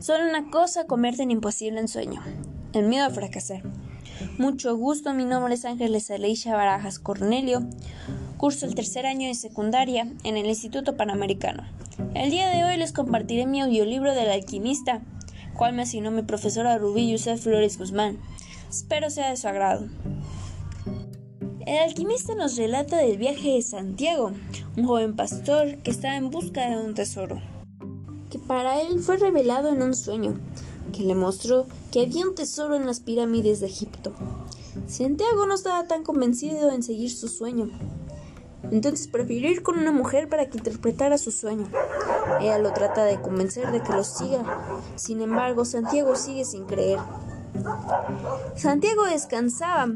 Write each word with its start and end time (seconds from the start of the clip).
Solo 0.00 0.28
una 0.28 0.48
cosa 0.48 0.86
convierte 0.86 1.24
en 1.24 1.32
imposible 1.32 1.80
en 1.80 1.88
sueño, 1.88 2.22
el 2.72 2.86
miedo 2.86 3.04
a 3.04 3.10
fracasar. 3.10 3.64
Mucho 4.38 4.76
gusto, 4.76 5.12
mi 5.12 5.24
nombre 5.24 5.54
es 5.54 5.64
Ángeles 5.64 6.08
Aleisha 6.12 6.54
Barajas 6.54 7.00
Cornelio, 7.00 7.68
curso 8.36 8.64
el 8.66 8.76
tercer 8.76 9.06
año 9.06 9.26
de 9.26 9.34
secundaria 9.34 10.12
en 10.22 10.36
el 10.36 10.46
Instituto 10.46 10.96
Panamericano. 10.96 11.64
El 12.14 12.30
día 12.30 12.48
de 12.48 12.62
hoy 12.62 12.76
les 12.76 12.92
compartiré 12.92 13.46
mi 13.46 13.60
audiolibro 13.60 14.14
del 14.14 14.30
alquimista, 14.30 15.02
cual 15.56 15.72
me 15.72 15.82
asignó 15.82 16.12
mi 16.12 16.22
profesora 16.22 16.78
Rubí 16.78 17.10
Yusef 17.10 17.42
Flores 17.42 17.76
Guzmán. 17.76 18.20
Espero 18.70 19.10
sea 19.10 19.30
de 19.30 19.36
su 19.36 19.48
agrado. 19.48 19.88
El 21.66 21.78
alquimista 21.78 22.36
nos 22.36 22.56
relata 22.56 22.98
del 22.98 23.18
viaje 23.18 23.54
de 23.54 23.62
Santiago, 23.62 24.30
un 24.76 24.86
joven 24.86 25.16
pastor 25.16 25.78
que 25.78 25.90
estaba 25.90 26.14
en 26.14 26.30
busca 26.30 26.70
de 26.70 26.76
un 26.76 26.94
tesoro 26.94 27.42
para 28.48 28.80
él 28.80 28.98
fue 29.00 29.18
revelado 29.18 29.68
en 29.68 29.82
un 29.82 29.94
sueño, 29.94 30.34
que 30.92 31.02
le 31.02 31.14
mostró 31.14 31.66
que 31.92 32.00
había 32.00 32.26
un 32.26 32.34
tesoro 32.34 32.74
en 32.74 32.86
las 32.86 33.00
pirámides 33.00 33.60
de 33.60 33.66
Egipto. 33.66 34.12
Santiago 34.86 35.46
no 35.46 35.54
estaba 35.54 35.86
tan 35.86 36.02
convencido 36.02 36.72
en 36.72 36.82
seguir 36.82 37.10
su 37.10 37.28
sueño. 37.28 37.70
Entonces 38.70 39.06
prefirió 39.06 39.50
ir 39.50 39.62
con 39.62 39.78
una 39.78 39.92
mujer 39.92 40.28
para 40.28 40.48
que 40.48 40.58
interpretara 40.58 41.18
su 41.18 41.30
sueño. 41.30 41.68
Ella 42.40 42.58
lo 42.58 42.72
trata 42.72 43.04
de 43.04 43.20
convencer 43.20 43.70
de 43.70 43.82
que 43.82 43.92
lo 43.92 44.02
siga. 44.02 44.42
Sin 44.96 45.20
embargo, 45.20 45.64
Santiago 45.64 46.16
sigue 46.16 46.44
sin 46.44 46.64
creer. 46.64 46.98
Santiago 48.56 49.04
descansaba. 49.06 49.88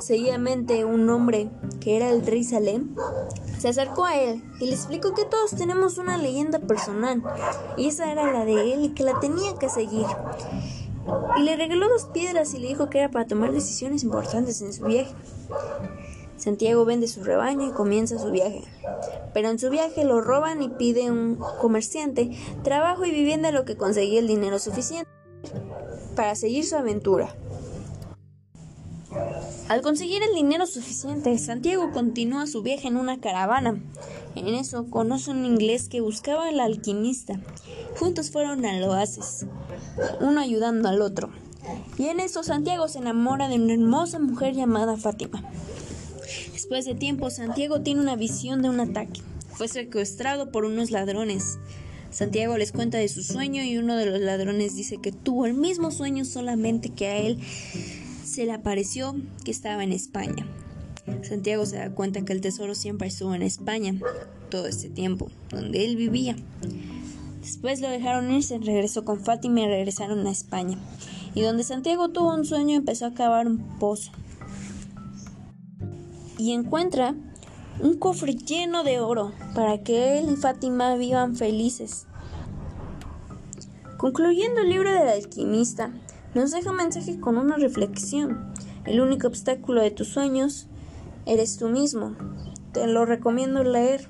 Seguidamente 0.00 0.84
un 0.84 1.08
hombre, 1.10 1.50
que 1.80 1.96
era 1.96 2.10
el 2.10 2.24
rey 2.24 2.44
Salem, 2.44 2.94
se 3.58 3.68
acercó 3.68 4.04
a 4.04 4.16
él 4.16 4.42
y 4.60 4.66
le 4.66 4.74
explicó 4.74 5.14
que 5.14 5.24
todos 5.24 5.50
tenemos 5.50 5.98
una 5.98 6.16
leyenda 6.16 6.58
personal, 6.60 7.22
y 7.76 7.88
esa 7.88 8.10
era 8.10 8.32
la 8.32 8.44
de 8.44 8.72
él 8.72 8.84
y 8.84 8.88
que 8.90 9.04
la 9.04 9.18
tenía 9.20 9.54
que 9.58 9.68
seguir. 9.68 10.06
Y 11.36 11.42
le 11.42 11.56
regaló 11.56 11.88
dos 11.88 12.06
piedras 12.06 12.54
y 12.54 12.58
le 12.58 12.68
dijo 12.68 12.90
que 12.90 12.98
era 12.98 13.10
para 13.10 13.26
tomar 13.26 13.52
decisiones 13.52 14.02
importantes 14.02 14.60
en 14.60 14.72
su 14.72 14.84
viaje. 14.84 15.12
Santiago 16.36 16.84
vende 16.84 17.08
su 17.08 17.24
rebaño 17.24 17.66
y 17.66 17.72
comienza 17.72 18.18
su 18.18 18.30
viaje. 18.30 18.62
Pero 19.34 19.50
en 19.50 19.58
su 19.58 19.70
viaje 19.70 20.04
lo 20.04 20.20
roban 20.20 20.62
y 20.62 20.68
pide 20.68 21.10
un 21.10 21.36
comerciante 21.60 22.30
trabajo 22.62 23.04
y 23.04 23.10
vivienda 23.10 23.50
lo 23.50 23.64
que 23.64 23.76
conseguía 23.76 24.20
el 24.20 24.28
dinero 24.28 24.58
suficiente 24.58 25.10
para 26.14 26.34
seguir 26.34 26.64
su 26.64 26.76
aventura. 26.76 27.34
Al 29.68 29.82
conseguir 29.82 30.22
el 30.22 30.34
dinero 30.34 30.66
suficiente, 30.66 31.36
Santiago 31.38 31.90
continúa 31.92 32.46
su 32.46 32.62
viaje 32.62 32.88
en 32.88 32.96
una 32.96 33.20
caravana. 33.20 33.80
En 34.34 34.48
eso 34.48 34.86
conoce 34.88 35.30
un 35.30 35.44
inglés 35.44 35.88
que 35.88 36.00
buscaba 36.00 36.48
al 36.48 36.60
alquimista. 36.60 37.40
Juntos 37.98 38.30
fueron 38.30 38.64
al 38.64 38.82
oasis, 38.84 39.46
uno 40.20 40.40
ayudando 40.40 40.88
al 40.88 41.02
otro. 41.02 41.30
Y 41.98 42.06
en 42.06 42.20
eso 42.20 42.42
Santiago 42.42 42.88
se 42.88 42.98
enamora 42.98 43.48
de 43.48 43.56
una 43.56 43.74
hermosa 43.74 44.18
mujer 44.18 44.54
llamada 44.54 44.96
Fátima. 44.96 45.42
Después 46.52 46.84
de 46.84 46.94
tiempo, 46.94 47.30
Santiago 47.30 47.80
tiene 47.80 48.00
una 48.00 48.16
visión 48.16 48.62
de 48.62 48.68
un 48.68 48.80
ataque. 48.80 49.20
Fue 49.52 49.68
secuestrado 49.68 50.50
por 50.50 50.64
unos 50.64 50.90
ladrones. 50.90 51.58
Santiago 52.10 52.56
les 52.56 52.72
cuenta 52.72 52.98
de 52.98 53.08
su 53.08 53.22
sueño 53.22 53.62
y 53.62 53.76
uno 53.76 53.96
de 53.96 54.06
los 54.06 54.20
ladrones 54.20 54.74
dice 54.74 54.98
que 54.98 55.12
tuvo 55.12 55.46
el 55.46 55.54
mismo 55.54 55.90
sueño 55.90 56.24
solamente 56.24 56.88
que 56.90 57.06
a 57.06 57.16
él 57.18 57.38
se 58.24 58.46
le 58.46 58.52
apareció 58.52 59.14
que 59.44 59.50
estaba 59.50 59.84
en 59.84 59.92
España. 59.92 60.46
Santiago 61.22 61.66
se 61.66 61.76
da 61.76 61.90
cuenta 61.90 62.24
que 62.24 62.32
el 62.32 62.40
tesoro 62.40 62.74
siempre 62.74 63.08
estuvo 63.08 63.34
en 63.34 63.42
España 63.42 63.98
todo 64.50 64.66
este 64.66 64.88
tiempo, 64.88 65.30
donde 65.50 65.84
él 65.84 65.96
vivía. 65.96 66.36
Después 67.40 67.80
lo 67.80 67.88
dejaron 67.88 68.30
irse, 68.30 68.58
regresó 68.58 69.04
con 69.04 69.20
Fátima 69.20 69.60
y 69.60 69.66
regresaron 69.66 70.26
a 70.26 70.30
España. 70.30 70.78
Y 71.34 71.42
donde 71.42 71.62
Santiago 71.62 72.10
tuvo 72.10 72.34
un 72.34 72.44
sueño 72.44 72.76
empezó 72.76 73.06
a 73.06 73.14
cavar 73.14 73.46
un 73.46 73.78
pozo. 73.78 74.12
Y 76.36 76.52
encuentra 76.52 77.14
un 77.80 77.96
cofre 77.96 78.34
lleno 78.34 78.82
de 78.82 79.00
oro 79.00 79.32
para 79.54 79.78
que 79.82 80.18
él 80.18 80.30
y 80.30 80.36
Fátima 80.36 80.96
vivan 80.96 81.36
felices. 81.36 82.06
Concluyendo 83.96 84.60
el 84.60 84.70
libro 84.70 84.92
del 84.92 85.08
alquimista, 85.08 85.92
nos 86.34 86.50
deja 86.50 86.70
un 86.70 86.76
mensaje 86.76 87.18
con 87.20 87.36
una 87.36 87.56
reflexión. 87.56 88.52
El 88.84 89.00
único 89.00 89.26
obstáculo 89.26 89.80
de 89.80 89.90
tus 89.90 90.08
sueños 90.08 90.66
eres 91.26 91.56
tú 91.56 91.68
mismo. 91.68 92.14
Te 92.72 92.86
lo 92.86 93.04
recomiendo 93.04 93.62
leer. 93.64 94.08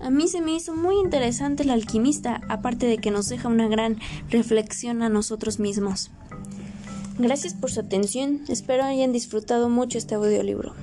A 0.00 0.10
mí 0.10 0.26
se 0.26 0.40
me 0.40 0.54
hizo 0.54 0.74
muy 0.74 0.96
interesante 0.98 1.62
el 1.62 1.70
alquimista, 1.70 2.40
aparte 2.48 2.86
de 2.86 2.98
que 2.98 3.12
nos 3.12 3.28
deja 3.28 3.48
una 3.48 3.68
gran 3.68 3.98
reflexión 4.28 5.02
a 5.02 5.08
nosotros 5.08 5.60
mismos. 5.60 6.10
Gracias 7.18 7.54
por 7.54 7.70
su 7.70 7.80
atención, 7.80 8.40
espero 8.48 8.84
hayan 8.84 9.12
disfrutado 9.12 9.68
mucho 9.68 9.98
este 9.98 10.16
audiolibro. 10.16 10.74